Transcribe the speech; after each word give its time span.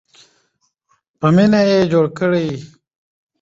په 1.19 1.27
مینه 1.35 1.61
یې 1.69 1.79
جوړ 1.91 2.05
کړئ. 2.17 2.49